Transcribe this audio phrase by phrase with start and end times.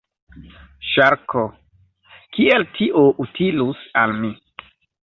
[0.91, 1.43] Ŝarko:
[2.39, 4.37] "Kiel tio utilus al mi?"